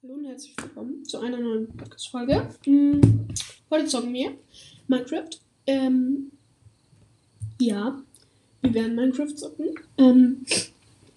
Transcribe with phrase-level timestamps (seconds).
[0.00, 2.48] Hallo und herzlich willkommen zu einer neuen Podcast-Folge.
[2.62, 3.00] Hm,
[3.68, 4.30] heute zocken wir
[4.86, 5.28] Minecraft.
[5.66, 6.30] Ähm,
[7.60, 8.00] ja,
[8.62, 9.70] wir werden Minecraft zocken.
[9.96, 10.46] Ähm,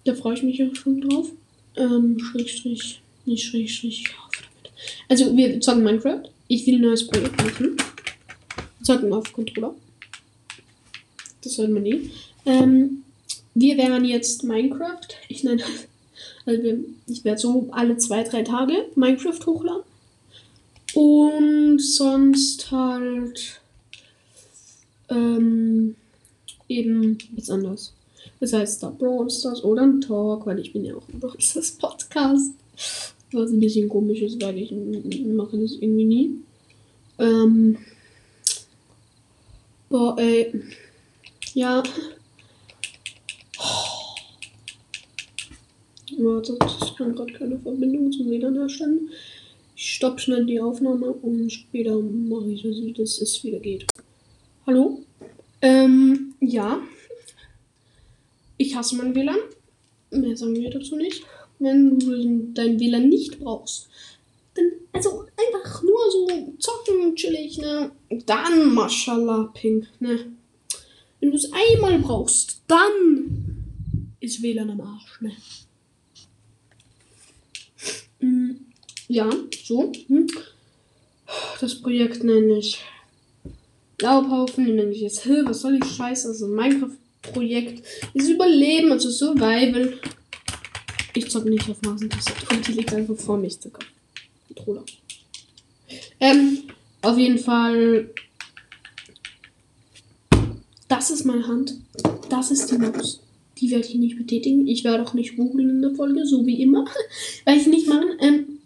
[0.02, 1.30] da freue ich mich auch schon drauf.
[1.76, 4.02] Ähm, Schrägstrich, nicht Schrägstrich.
[4.02, 4.72] Ja, verdammt.
[5.08, 6.22] Also, wir zocken Minecraft.
[6.48, 7.76] Ich will ein neues Projekt machen.
[8.82, 9.76] Zocken auf Controller.
[11.40, 12.10] Das sollten wir nie.
[12.46, 13.04] Ähm,
[13.54, 15.06] wir werden jetzt Minecraft.
[15.28, 15.62] Ich nenne
[16.44, 16.62] also
[17.06, 19.82] ich werde so alle zwei, drei Tage Minecraft hochladen.
[20.94, 23.60] Und sonst halt
[25.08, 25.94] ähm,
[26.68, 27.92] eben was anderes.
[28.40, 31.40] Das heißt da Brawl Stars oder ein Talk, weil ich bin ja auch ein Brawl
[31.40, 32.52] Stars Podcast.
[33.32, 36.30] Was ein bisschen komisch ist, weil ich mache das irgendwie nie.
[37.18, 37.78] Ähm,
[39.88, 40.62] boah, ey.
[41.54, 41.82] Ja.
[46.24, 49.10] Warte, ich kann gerade keine Verbindung zum WLAN herstellen.
[49.74, 53.86] Ich stoppe schnell die Aufnahme und später mache ich, dass es wieder geht.
[54.64, 55.02] Hallo?
[55.60, 56.80] Ähm, ja.
[58.56, 59.38] Ich hasse mein WLAN.
[60.12, 61.24] Mehr sagen wir dazu nicht.
[61.58, 63.88] Wenn du dein WLAN nicht brauchst,
[64.54, 67.90] dann, also einfach nur so zocken, chillig, ne?
[68.26, 70.32] Dann, mashallah, ping, ne?
[71.18, 73.64] Wenn du es einmal brauchst, dann
[74.20, 75.32] ist WLAN am Arsch, ne?
[78.22, 78.52] Mm,
[79.08, 79.28] ja,
[79.64, 79.92] so.
[80.06, 80.26] Hm.
[81.60, 82.80] Das Projekt nenne ich
[84.00, 84.64] Laubhaufen.
[84.66, 85.44] Den nenne ich jetzt Hill.
[85.46, 86.28] Was soll ich scheiße?
[86.28, 89.98] Also Minecraft-Projekt ist Überleben, also Survival.
[91.14, 92.58] Ich zocke nicht auf Mausentastatur.
[92.66, 93.72] Die liegt einfach vor mich, der
[94.48, 94.84] Controller.
[96.20, 96.62] Ähm,
[97.02, 98.10] auf jeden Fall.
[100.88, 101.74] Das ist meine Hand.
[102.28, 103.20] Das ist die Maus.
[103.62, 104.66] Die werde ich nicht betätigen.
[104.66, 106.84] Ich werde auch nicht googeln in der Folge, so wie immer.
[107.44, 108.08] Weil ich nicht machen.
[108.20, 108.58] Ähm,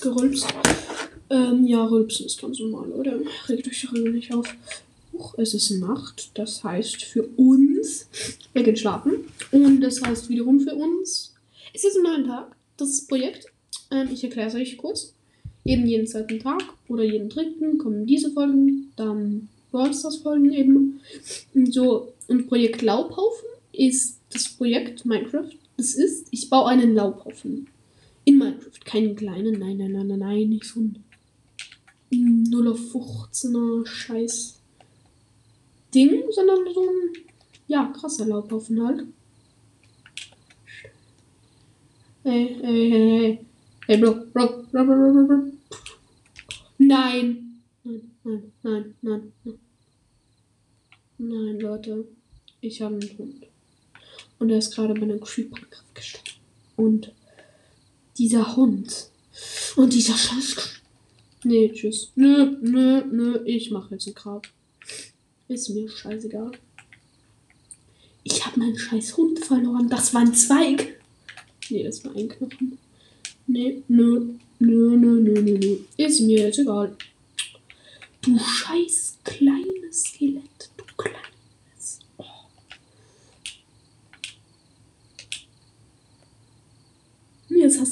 [0.00, 0.48] gerülpst.
[1.30, 3.20] Ähm, ja, rülpsen ist ganz normal, oder?
[3.48, 4.52] Regt euch darüber nicht auf.
[5.12, 6.32] Huch, es ist Nacht.
[6.34, 8.08] Das heißt für uns,
[8.52, 9.12] wir gehen schlafen.
[9.52, 11.34] Und das heißt wiederum für uns,
[11.72, 12.56] es ist ein neuer Tag.
[12.78, 13.46] Das ist Projekt.
[13.92, 15.14] Ähm, ich erkläre es euch kurz.
[15.64, 18.92] Eben jeden zweiten Tag oder jeden dritten kommen diese Folgen.
[18.96, 21.00] Dann Brawl Folgen eben.
[21.54, 25.50] Und so, und Projekt Laubhaufen ist das Projekt Minecraft.
[25.76, 27.68] Das ist, ich baue einen Laubhaufen.
[28.24, 28.84] In Minecraft.
[28.84, 31.04] Keinen kleinen, nein, nein, nein, nein, nein, nicht so ein
[32.10, 34.60] 0 auf 15er Scheiß
[35.94, 37.24] Ding, sondern so ein,
[37.66, 39.06] ja, krasser Laubhaufen halt.
[42.24, 43.38] Hey, hey, hey, hey.
[43.86, 45.52] Hey, Bro, Bro, Bro, Bro, Bro, Bro.
[46.78, 49.32] Nein, nein, nein, nein, nein.
[51.16, 52.17] Nein, Leute.
[52.60, 53.46] Ich habe einen Hund.
[54.38, 56.30] Und er ist gerade bei einem Creeper-Angriff gestorben.
[56.76, 57.12] Und
[58.16, 59.10] dieser Hund.
[59.76, 60.80] Und dieser Scheiß.
[61.44, 62.12] Nee, tschüss.
[62.16, 63.40] Nö, nö, nö.
[63.44, 64.46] Ich mache jetzt ein Grab.
[65.48, 66.52] Ist mir scheißegal.
[68.24, 69.88] Ich habe meinen scheiß Hund verloren.
[69.88, 71.00] Das war ein Zweig.
[71.70, 72.78] Nee, das war ein Knochen.
[73.46, 75.78] Nee, nö, nö, nö, nö, nö, nö.
[75.96, 76.96] Ist mir jetzt egal.
[78.20, 80.70] Du scheiß kleines Skelett.
[80.76, 82.00] Du kleines.
[82.18, 82.24] Oh.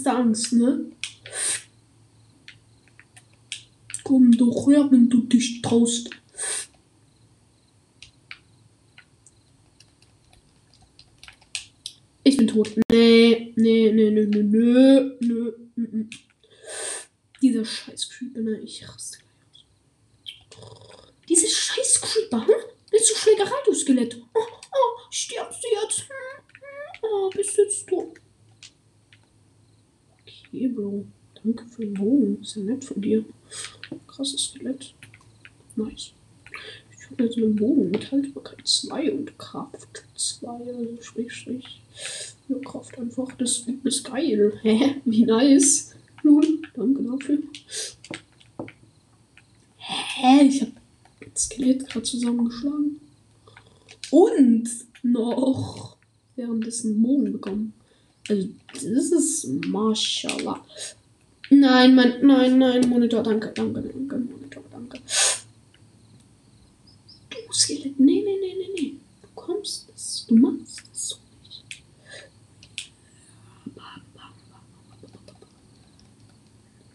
[0.06, 0.92] Du Angst, ne?
[4.04, 6.10] Komm doch her, wenn du dich traust.
[12.22, 12.70] Ich bin tot.
[12.92, 15.86] Nee, nee, nee, nee, nee, nee, nee.
[15.90, 16.06] nee.
[17.42, 18.60] Dieser scheiß Creeper, ne?
[18.60, 19.18] Ich raste
[21.28, 22.54] diese scheiß Creeper, hm?
[22.92, 24.16] Willst du Schlägerei, du Skelett?
[24.32, 26.00] Oh, oh, stirbst du jetzt?
[26.02, 26.06] Hm?
[26.60, 27.00] hm?
[27.02, 28.20] Oh, bist jetzt tot?
[30.56, 31.04] Okay, Bro.
[31.44, 32.40] Danke für den Bogen.
[32.40, 33.22] Ist ja nett von dir.
[34.06, 34.94] Krasses Skelett.
[35.76, 36.12] Nice.
[36.90, 41.82] Ich habe jetzt einen Bogen mit Haltbarkeit 2 und Kraft 2, also Strich, Strich.
[42.48, 43.30] Ja, Kraft einfach.
[43.36, 44.58] Das ist geil.
[44.62, 44.94] Hä?
[45.04, 45.94] Wie nice.
[46.24, 47.38] Nun, danke dafür.
[49.76, 50.42] Hä?
[50.46, 50.70] Ich hab
[51.34, 52.98] das Skelett gerade zusammengeschlagen.
[54.10, 54.70] Und
[55.02, 55.98] noch
[56.34, 57.74] währenddessen Bogen bekommen.
[58.28, 60.64] Also, das ist Mashallah.
[61.50, 64.98] Nein, mein, nein, nein, Monitor, danke, danke, danke, Monitor, danke.
[67.30, 68.94] Du Skelett, nee, nee, nee, nee, nee.
[69.22, 71.82] Du kommst das, du machst das so nicht.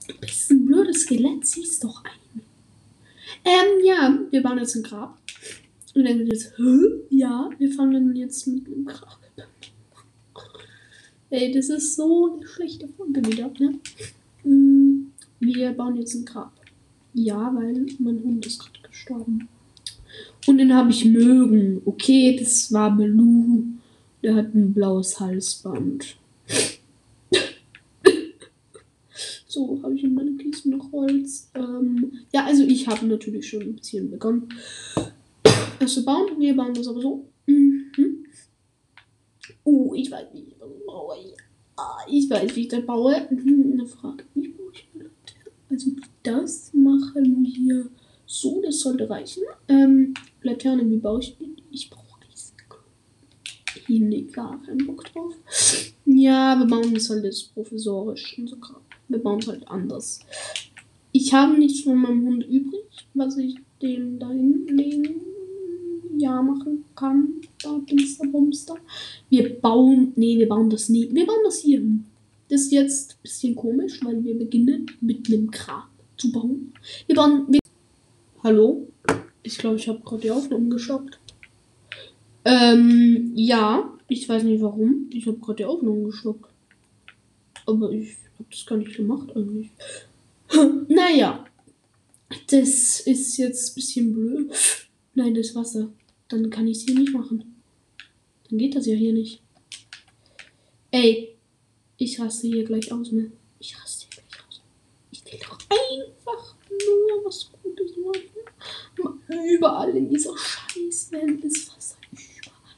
[0.08, 2.42] Du bist ein blödes Skelett, siehst doch ein.
[3.46, 5.18] Ähm, ja, wir bauen jetzt ein Grab.
[5.96, 7.06] Und dann wird jetzt, Hä?
[7.10, 9.21] ja, wir fangen jetzt mit dem Grab.
[11.32, 13.80] Ey, das ist so eine schlechte Folge wieder, ne?
[14.44, 16.52] Mm, Wir bauen jetzt ein Grab.
[17.14, 19.48] Ja, weil mein Hund ist gerade gestorben.
[20.46, 21.82] Und den habe ich mögen.
[21.86, 23.64] Okay, das war Baloo.
[24.22, 26.18] Der hat ein blaues Halsband.
[29.48, 31.50] so, habe ich in meine Kisten noch Holz.
[31.56, 34.50] Ähm, ja, also ich habe natürlich schon ein bisschen begonnen.
[35.80, 36.38] Das zu bauen.
[36.38, 37.26] Wir bauen das aber so.
[37.46, 38.26] Mhm.
[39.64, 41.14] Oh, ich weiß nicht, was ich baue.
[41.14, 41.18] Ah,
[42.08, 43.16] ich weiß, wie ich das baue.
[43.16, 44.24] Eine Frage.
[44.36, 45.52] Wie baue ich Laterne?
[45.70, 45.92] Also
[46.24, 47.90] das machen wir
[48.26, 49.44] so, das sollte reichen.
[49.68, 51.56] Ähm, Laterne, wie baue ich die?
[51.72, 52.56] Ich brauche diesen
[53.88, 55.34] Hier, nee, gar keinen Bock drauf.
[56.06, 58.82] Ja, wir bauen das halt jetzt professorisch und so Kram.
[59.08, 60.20] Wir bauen es halt anders.
[61.12, 65.22] Ich habe nichts von meinem Hund übrig, was ich den da hinlegen,
[66.18, 67.42] ja, machen kann.
[67.64, 68.76] Dingster, Bumster.
[69.30, 71.10] Wir bauen, nee, wir bauen das nie.
[71.12, 72.06] Wir bauen das hier hin.
[72.50, 76.74] Das ist jetzt ein bisschen komisch, weil wir beginnen mit einem Grab zu bauen.
[77.08, 77.60] Wir bauen, wir
[78.44, 78.88] Hallo?
[79.44, 81.20] Ich glaube, ich habe gerade die Aufnahme gestoppt.
[82.44, 85.10] Ähm, ja, ich weiß nicht warum.
[85.12, 86.50] Ich habe gerade die Aufnahme gestoppt.
[87.68, 89.70] Aber ich habe das gar nicht gemacht eigentlich.
[90.88, 91.46] naja,
[92.50, 94.52] das ist jetzt ein bisschen blöd.
[95.14, 95.92] Nein, das Wasser.
[96.28, 97.51] Dann kann ich es hier nicht machen.
[98.52, 99.42] Dann geht das ja hier nicht.
[100.92, 101.38] Ey,
[101.96, 103.32] ich raste hier gleich aus, ne?
[103.60, 104.62] Ich raste hier gleich aus.
[105.10, 109.14] Ich will doch einfach nur was Gutes machen.
[109.50, 111.96] Überall in dieser Scheißwelt ist Wasser.
[112.12, 112.76] Überall.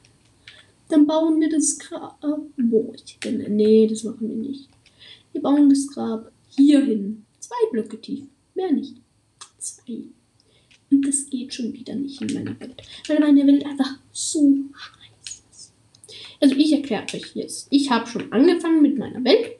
[0.89, 2.19] Dann bauen wir das Grab.
[2.55, 3.55] Wo ich denn?
[3.55, 4.69] Nee, das machen wir nicht.
[5.31, 7.25] Wir bauen das Grab hier hin.
[7.39, 8.25] Zwei Blöcke tief.
[8.53, 8.97] Mehr nicht.
[9.57, 10.03] Zwei.
[10.91, 12.79] Und das geht schon wieder nicht in meiner Welt.
[13.07, 14.39] Weil meine Welt einfach so
[14.71, 15.02] scheiße.
[16.44, 17.68] Also ich erkläre euch jetzt.
[17.69, 19.56] Ich habe schon angefangen mit meiner Welt.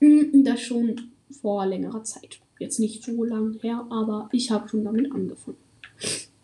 [0.00, 1.10] Und das schon
[1.42, 2.38] vor längerer Zeit.
[2.60, 5.56] Jetzt nicht so lang her, aber ich habe schon damit angefangen.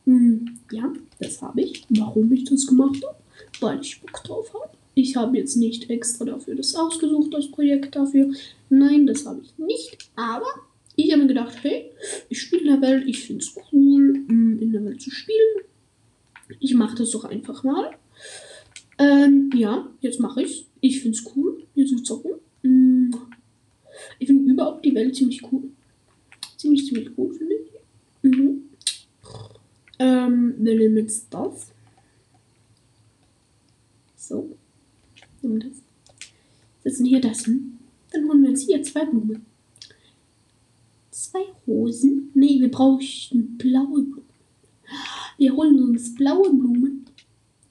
[0.04, 1.84] Mm, Ja, das habe ich.
[1.90, 3.16] Warum ich das gemacht habe?
[3.60, 4.70] Weil ich Bock drauf habe.
[4.94, 8.32] Ich habe jetzt nicht extra dafür das ausgesucht, das Projekt dafür.
[8.68, 9.98] Nein, das habe ich nicht.
[10.16, 10.48] Aber
[10.96, 11.92] ich habe mir gedacht, hey,
[12.28, 15.62] ich spiele in der Welt, ich finde es cool, mm, in der Welt zu spielen.
[16.58, 17.92] Ich mache das doch einfach mal.
[18.98, 20.64] Ähm, ja, jetzt mache ich's.
[20.80, 22.32] Ich finde es cool, hier zu zocken.
[22.62, 23.14] Mm,
[24.18, 25.64] Ich finde überhaupt die Welt ziemlich cool.
[26.56, 27.70] Ziemlich, ziemlich cool, finde ich.
[28.22, 28.62] Mhm.
[29.98, 31.72] Ähm, nehmen jetzt das.
[34.16, 34.56] So.
[35.42, 35.82] Nehmen das.
[36.82, 37.78] Setzen hier das hin.
[38.12, 39.44] Dann holen wir uns hier zwei Blumen.
[41.10, 42.30] Zwei Rosen.
[42.34, 44.22] Nee, wir brauchen blaue Blumen.
[45.38, 47.05] Wir holen uns blaue Blumen.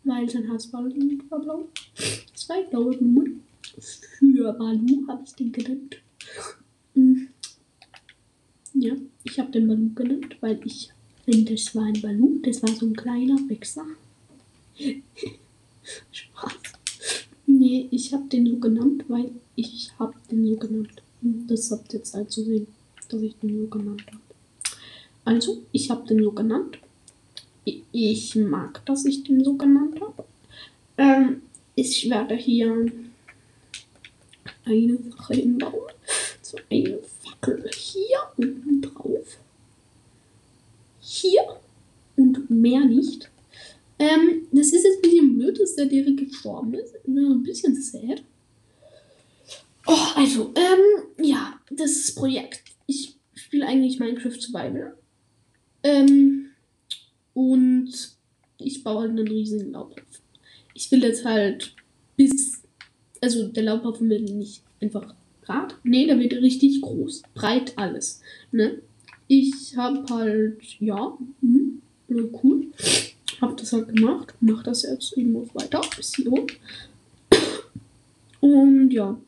[0.05, 0.93] Weil sein Haarspalm
[1.29, 1.67] war blau.
[2.35, 3.41] Zwei blaue Blumen.
[4.19, 5.97] Für Balu habe ich den genannt.
[6.93, 7.23] Mm.
[8.75, 8.93] Ja,
[9.23, 10.91] ich habe den Balu genannt, weil ich
[11.25, 12.39] finde, das war ein Balu.
[12.43, 13.85] Das war so ein kleiner Wichser.
[16.11, 16.53] Spaß.
[17.47, 21.01] Nee, ich habe den so genannt, weil ich habe den so genannt.
[21.21, 22.67] Und Das habt ihr Zeit zu sehen,
[23.09, 24.19] dass ich den so genannt habe.
[25.23, 26.77] Also, ich habe den so genannt.
[27.65, 30.25] Ich mag, dass ich den so genannt habe.
[30.97, 31.41] Ähm,
[31.75, 32.91] ich werde hier
[34.65, 35.91] eine Sache hinbauen.
[36.41, 39.37] So eine Fackel hier unten drauf.
[40.99, 41.41] Hier
[42.15, 43.29] und mehr nicht.
[43.97, 46.95] Ähm, das ist jetzt ein bisschen blöd, dass der Derek gestorben ist.
[47.07, 48.23] Ein bisschen sad.
[49.87, 52.63] Oh, also, ähm, ja, das Projekt.
[52.87, 54.97] Ich spiele eigentlich Minecraft Survival.
[55.83, 56.49] Ähm,
[57.35, 57.91] und
[58.57, 60.23] ich baue halt einen riesigen Laubhaufen.
[60.73, 61.75] Ich will jetzt halt
[62.17, 62.63] bis,
[63.21, 65.13] also der Laubhaufen wird nicht einfach
[65.43, 68.81] grad, nee, der wird richtig groß, breit alles, ne?
[69.27, 71.17] Ich habe halt, ja,
[72.07, 72.67] ja, cool,
[73.41, 76.47] habe das halt gemacht, mache das jetzt auch weiter bis hier hoch.
[78.39, 79.19] Und ja.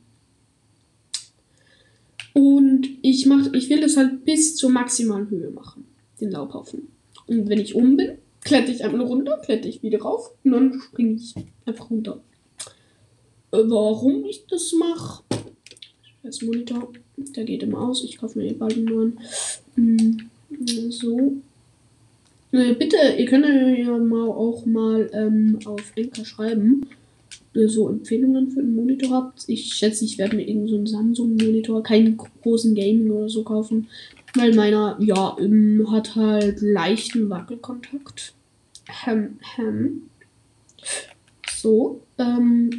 [2.34, 5.86] Und ich mach, ich will das halt bis zur maximalen Höhe machen,
[6.22, 6.88] den Laubhaufen.
[7.28, 10.80] Und wenn ich oben bin, kletter ich einfach runter, kletter ich wieder rauf und dann
[10.80, 12.22] springe ich einfach runter.
[13.52, 15.24] Äh, Warum ich das mache?
[16.24, 18.04] Das Monitor, der geht immer aus.
[18.04, 19.20] Ich kaufe mir bald einen neuen.
[19.76, 20.30] Hm,
[20.90, 21.34] So.
[22.52, 26.86] Äh, Bitte, ihr könnt ja mal auch mal ähm, auf Enker schreiben,
[27.54, 29.44] ihr so Empfehlungen für einen Monitor habt.
[29.48, 33.88] Ich schätze, ich werde mir irgend so Samsung-Monitor, keinen großen Gaming oder so kaufen.
[34.38, 38.34] Weil meiner, ja, ähm, hat halt leichten Wackelkontakt.
[39.08, 40.04] Ähm, ähm.
[41.50, 42.70] So, ähm,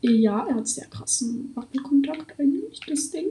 [0.00, 3.28] Ja, er hat sehr krassen Wackelkontakt eigentlich, das Ding.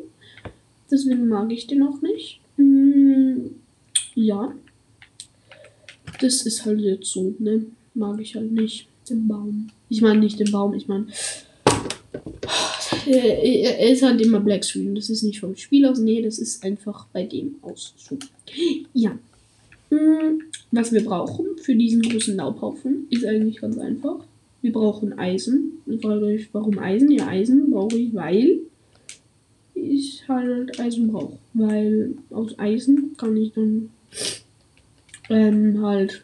[0.90, 2.40] Deswegen mag ich den auch nicht.
[2.58, 3.56] Hm,
[4.16, 4.54] ja.
[6.20, 7.66] Das ist halt jetzt so, ne?
[7.94, 8.88] Mag ich halt nicht.
[9.10, 9.68] Den Baum.
[9.90, 11.08] Ich meine nicht den Baum, ich meine.
[13.06, 14.96] Er ist halt immer Black Screen.
[14.96, 16.00] Das ist nicht vom Spiel aus.
[16.00, 17.94] Nee, das ist einfach bei dem aus.
[18.94, 19.18] Ja.
[19.90, 20.42] Hm,
[20.72, 24.20] was wir brauchen für diesen großen Laubhaufen ist eigentlich ganz einfach.
[24.62, 25.74] Wir brauchen Eisen.
[25.86, 27.12] Ich frage euch, warum Eisen?
[27.12, 28.60] Ja, Eisen brauche ich, weil
[29.76, 31.38] ich halt Eisen brauche.
[31.54, 33.90] Weil aus Eisen kann ich dann
[35.30, 36.24] ähm, halt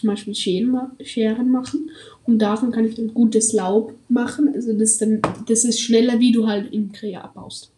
[0.00, 1.90] zum Beispiel Scheren, machen.
[2.24, 4.48] Und davon kann ich dann gutes Laub machen.
[4.54, 7.70] Also das, dann, das ist schneller, wie du halt in Krea abbaust.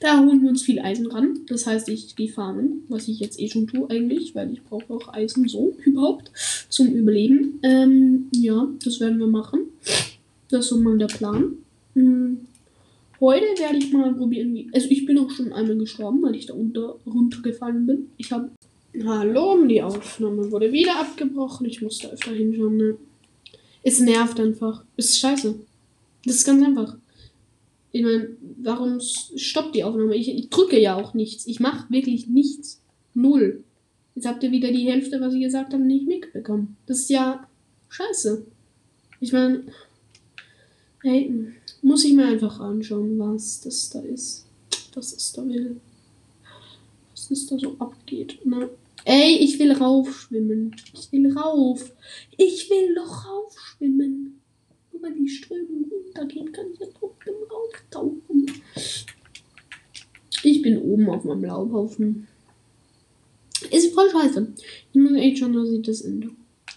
[0.00, 1.40] Da holen wir uns viel Eisen ran.
[1.48, 4.92] Das heißt, ich gehe farmen, was ich jetzt eh schon tue eigentlich, weil ich brauche
[4.92, 6.30] auch Eisen so überhaupt
[6.68, 7.58] zum Überleben.
[7.62, 9.60] Ähm, ja, das werden wir machen.
[10.50, 11.52] Das ist so mal der Plan.
[11.94, 12.38] Hm.
[13.20, 14.68] Heute werde ich mal probieren.
[14.72, 18.06] Also ich bin auch schon einmal gestorben, weil ich da unter runtergefallen bin.
[18.16, 18.50] Ich habe.
[19.00, 21.66] Hallo, die Aufnahme wurde wieder abgebrochen.
[21.66, 22.76] Ich musste öfter hinschauen.
[22.76, 22.98] Ne?
[23.82, 24.84] Es nervt einfach.
[24.98, 25.54] Ist scheiße.
[26.26, 26.96] Das ist ganz einfach.
[27.90, 30.14] Ich meine, warum stoppt die Aufnahme?
[30.14, 31.46] Ich, ich drücke ja auch nichts.
[31.46, 32.82] Ich mache wirklich nichts.
[33.14, 33.64] Null.
[34.14, 36.76] Jetzt habt ihr wieder die Hälfte, was ich gesagt habe, nicht mitbekommen.
[36.84, 37.48] Das ist ja
[37.88, 38.44] scheiße.
[39.20, 39.64] Ich meine,
[41.02, 41.32] hey,
[41.80, 44.44] muss ich mir einfach anschauen, was das da ist.
[44.94, 45.80] Das ist da will.
[47.12, 48.38] Was das da so abgeht.
[48.44, 48.68] Na,
[49.04, 50.74] ey, ich will raufschwimmen.
[50.94, 51.92] Ich will rauf.
[52.36, 54.40] Ich will doch raufschwimmen.
[55.00, 58.62] Weil die Strömung runtergeht, kann ich ja trotzdem rauftauchen.
[60.44, 62.28] Ich bin oben auf meinem Laubhaufen.
[63.70, 64.52] Ist voll scheiße.
[64.92, 66.30] Ich muss echt schon, dass ich das Ende.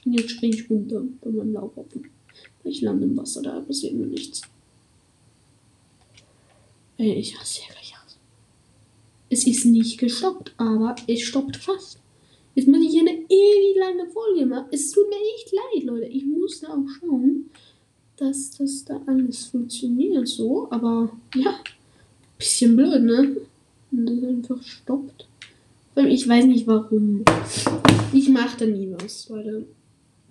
[0.05, 2.09] Und jetzt springe ich runter bei meinem Laubhaufen.
[2.63, 4.41] Ich lande im Wasser, da passiert mir nichts.
[6.97, 8.17] Ey, ich hasse ja gleich aus.
[9.29, 11.99] Es ist nicht gestoppt, aber es stoppt fast.
[12.55, 14.67] Jetzt muss ich eine ewig lange Folge machen.
[14.71, 16.05] Es tut mir echt leid, Leute.
[16.05, 17.49] Ich muss da auch schauen,
[18.15, 20.67] dass das da alles funktioniert so.
[20.71, 21.59] Aber ja,
[22.37, 23.35] bisschen blöd, ne?
[23.91, 25.27] Und das einfach stoppt.
[25.97, 27.23] Ich weiß nicht warum.
[28.13, 29.65] Ich mache da nie was, Leute.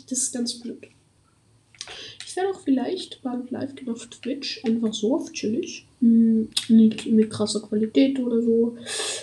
[0.08, 0.88] Das ist ganz blöd.
[2.26, 4.64] Ich werde auch vielleicht bald live gehen auf Twitch.
[4.64, 5.86] Einfach so auf chillig.
[6.00, 8.76] Hm, nicht mit krasser Qualität oder so.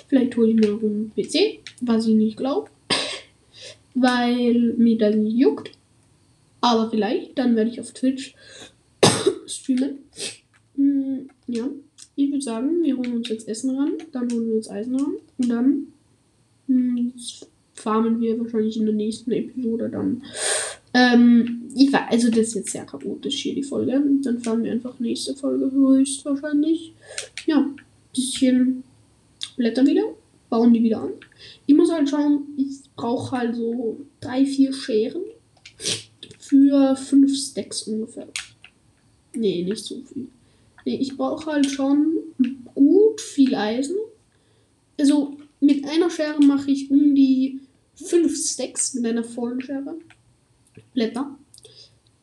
[0.08, 2.70] Vielleicht hole ich mir auch einen PC, was ich nicht glaube.
[3.94, 5.72] Weil mir das nicht juckt.
[6.62, 8.36] Aber vielleicht, dann werde ich auf Twitch
[9.48, 10.00] streamen.
[10.76, 11.68] Hm, ja,
[12.16, 15.16] ich würde sagen, wir holen uns jetzt Essen ran, dann holen wir uns Eisen ran
[15.38, 15.88] und dann
[16.68, 17.14] hm,
[17.74, 20.24] farmen wir wahrscheinlich in der nächsten Episode dann.
[20.94, 24.02] Ähm, ich war, also das ist jetzt sehr chaotisch hier die Folge.
[24.24, 26.94] Dann fahren wir einfach nächste Folge höchstwahrscheinlich.
[27.46, 27.66] Ja,
[28.14, 28.84] bisschen
[29.56, 30.04] Blätter wieder,
[30.52, 31.14] bauen die wieder an.
[31.66, 35.24] Ich muss halt schauen, ich brauche halt so drei, vier Scheren
[36.38, 38.28] für fünf Stacks ungefähr.
[39.34, 40.28] Nee, nicht so viel.
[40.86, 42.18] Nee, ich brauche halt schon
[42.76, 43.96] gut viel Eisen.
[45.00, 47.62] Also mit einer Schere mache ich um die
[47.96, 49.96] fünf Stacks mit einer vollen Schere.
[50.94, 51.38] Blätter.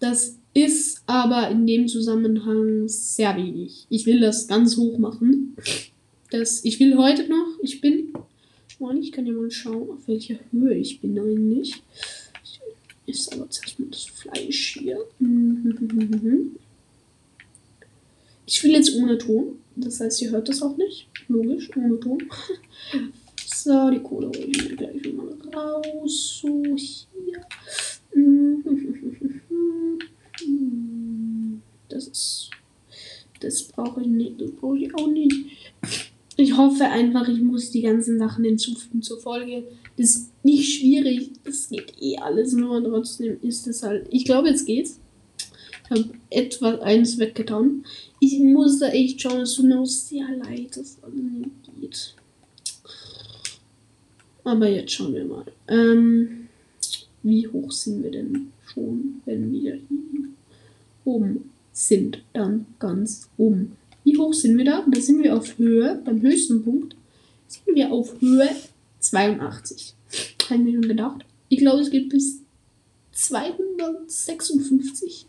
[0.01, 3.87] Das ist aber in dem Zusammenhang sehr wenig.
[3.89, 5.57] Ich will das ganz hoch machen.
[6.31, 8.08] Das, ich will heute noch, ich bin,
[9.01, 11.83] ich kann ja mal schauen, auf welcher Höhe ich bin eigentlich.
[13.07, 14.99] Ist aber zuerst mal das Fleisch hier.
[18.51, 19.59] Ich will jetzt ohne Ton.
[19.77, 21.07] Das heißt, ihr hört das auch nicht.
[21.29, 22.19] Logisch, ohne Ton.
[23.47, 26.41] So, die Kohle hole ich mir gleich mal raus.
[26.41, 27.45] So, hier.
[31.89, 32.51] Das ist.
[33.41, 34.41] Das brauche ich nicht.
[34.41, 35.38] Das brauche ich auch nicht.
[36.59, 39.63] Ich hoffe einfach, ich muss die ganzen Sachen hinzufügen zur Folge.
[39.97, 41.31] Das ist nicht schwierig.
[41.45, 44.09] Das geht eh alles, nur trotzdem ist es halt.
[44.11, 44.99] Ich glaube, jetzt geht's.
[45.85, 47.85] Ich habe etwas eins weggetan.
[48.19, 51.51] Ich muss da echt schauen, es tut mir sehr leid, dass alles nicht
[51.81, 52.15] geht.
[54.43, 55.45] Aber jetzt schauen wir mal.
[55.69, 56.49] Ähm,
[57.23, 60.29] wie hoch sind wir denn schon, wenn wir hier
[61.05, 62.21] oben sind?
[62.33, 63.77] Dann ganz oben.
[64.09, 64.87] Wie hoch sind wir da?
[64.91, 66.97] Da sind wir auf Höhe, beim höchsten Punkt
[67.47, 68.49] sind wir auf Höhe
[69.01, 69.93] 82.
[70.49, 71.27] Haben wir schon gedacht.
[71.51, 72.41] Ich glaube, es geht bis
[73.13, 75.27] 256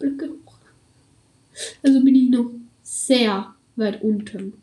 [0.00, 0.58] Blöcke hoch.
[1.84, 2.50] Also bin ich noch
[2.82, 4.54] sehr weit unten.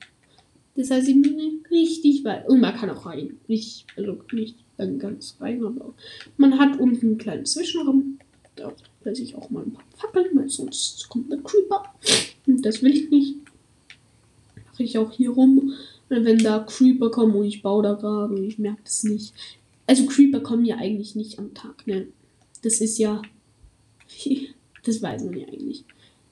[0.76, 2.50] Das heißt, ich bin richtig weit.
[2.50, 3.38] Und man kann auch rein.
[3.48, 4.58] Nicht, also nicht
[5.00, 5.94] ganz rein, aber
[6.36, 8.20] man hat unten einen kleinen Zwischenraum.
[8.58, 8.74] Da
[9.06, 11.84] Weiß ich auch mal ein paar Fackeln, weil sonst kommt der Creeper.
[12.48, 13.36] Und das will ich nicht.
[14.76, 15.72] Mache ich auch hier rum.
[16.10, 19.34] Wenn da Creeper kommen und ich baue da gerade und ich merke das nicht.
[19.88, 22.08] Also Creeper kommen ja eigentlich nicht am Tag, ne?
[22.62, 23.22] Das ist ja.
[24.84, 25.84] Das weiß man ja eigentlich.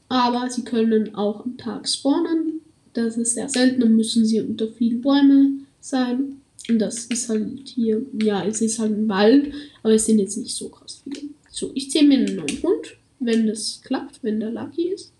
[0.10, 2.62] Aber sie können auch am Tag spawnen.
[2.94, 6.40] Das ist sehr selten, dann müssen sie unter vielen Bäumen sein.
[6.70, 10.38] Und das ist halt hier, ja, es ist halt ein Wald, aber es sind jetzt
[10.38, 11.30] nicht so krass viele.
[11.50, 15.12] So, ich zähle mir einen neuen Hund, wenn das klappt, wenn der Lucky ist.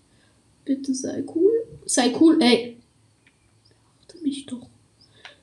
[0.64, 1.52] Bitte sei cool.
[1.86, 2.76] Sei cool, ey.
[4.24, 4.66] Mich doch.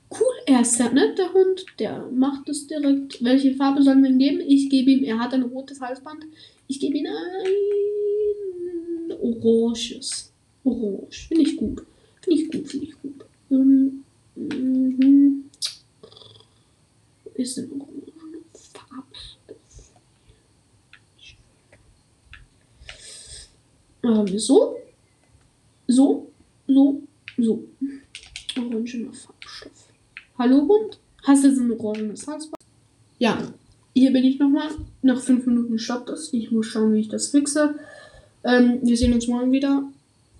[0.10, 1.66] Cool, er ist sehr nett, der Hund.
[1.78, 3.24] Der macht es direkt.
[3.24, 4.42] Welche Farbe sollen wir ihm geben?
[4.42, 6.26] Ich gebe ihm, er hat ein rotes Halsband.
[6.68, 7.12] Ich gebe ihm ein
[9.22, 10.34] oranges.
[10.64, 11.28] Orange.
[11.28, 11.86] Finde ich gut.
[12.22, 13.26] Finde ich gut, finde ich gut.
[13.52, 14.04] Ähm,
[14.36, 15.46] mhm.
[17.36, 18.12] Ist ein orange
[18.74, 19.92] Farbstoff.
[24.04, 24.76] Ähm, so.
[25.88, 26.32] So.
[26.68, 27.04] So.
[27.38, 27.71] So.
[28.92, 29.88] Orangener Farbstoff.
[30.38, 31.00] Hallo Hund?
[31.24, 32.64] Hast du so ein orangenes Halsband?
[33.20, 33.54] Ja,
[33.94, 34.70] hier bin ich nochmal.
[35.02, 36.34] Nach fünf Minuten stoppt das.
[36.34, 37.76] Ich muss schauen, wie ich das fixe.
[38.44, 39.84] Ähm, wir sehen uns morgen wieder.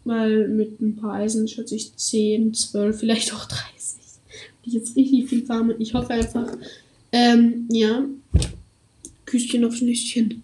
[0.04, 4.02] Weil mit ein paar Eisen schätze ich 10, 12, vielleicht auch 30.
[4.66, 5.80] Die jetzt richtig viel farmen.
[5.80, 6.58] Ich hoffe einfach.
[7.12, 8.06] Ähm, ja.
[9.26, 10.44] Küsschen aufs Nüsschen.